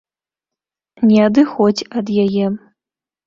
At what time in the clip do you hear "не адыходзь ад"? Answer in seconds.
1.09-2.07